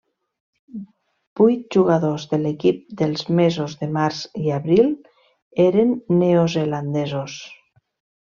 Vuit 1.39 1.75
jugadors 1.75 2.23
de 2.31 2.39
l'equip 2.45 2.79
dels 3.01 3.27
mesos 3.41 3.77
de 3.83 3.89
març 3.99 4.23
i 4.45 4.49
abril 4.57 4.89
eren 5.67 5.93
neozelandesos. 6.23 7.37